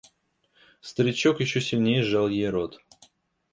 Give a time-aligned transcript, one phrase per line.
[0.81, 2.81] Старичок еще сильнее сжал ей рот.